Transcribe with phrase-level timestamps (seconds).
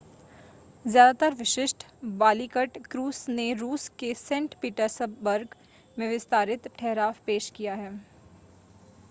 [0.85, 1.85] ज़्यादातर विशिष्ट
[2.21, 5.55] Baltic cruise ने रूस के सेंट पीटर्सबर्ग
[5.97, 7.93] में विस्तारित ठहराव पेश किया है